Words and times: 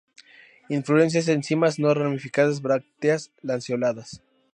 Inflorescencias 0.69 1.27
en 1.27 1.43
cimas 1.43 1.77
no 1.77 1.93
ramificadas; 1.93 2.63
brácteas 2.63 3.31
lanceoladas. 3.43 4.23